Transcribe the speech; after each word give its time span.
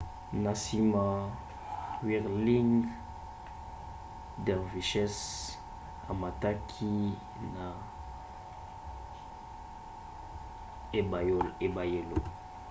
na 0.43 0.51
nsima 0.59 1.03
whirling 2.03 2.71
dervishes 4.45 5.15
amataki 6.11 6.95
na 7.55 7.65
ebayelo 11.67 12.17